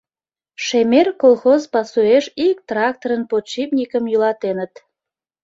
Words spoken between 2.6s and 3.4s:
тракторын